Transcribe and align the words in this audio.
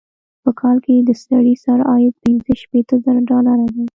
په 0.43 0.51
کال 0.59 0.77
کې 0.83 0.91
یې 0.97 1.01
د 1.09 1.11
سړي 1.25 1.53
سر 1.63 1.79
عاید 1.89 2.13
پنځه 2.23 2.51
شپيته 2.61 2.95
زره 3.03 3.21
ډالره 3.29 3.67
دی. 3.75 3.85